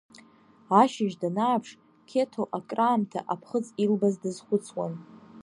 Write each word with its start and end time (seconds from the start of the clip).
Ашьыжь 0.81 1.15
данааԥш 1.21 1.69
Қьеҭо 2.09 2.43
акраамҭа 2.57 3.19
аԥхыӡ 3.33 3.65
илбаз 3.83 4.15
дазхәыцуан. 4.21 4.93